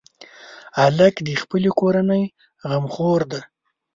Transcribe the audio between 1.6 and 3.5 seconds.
کورنۍ غمخور دی.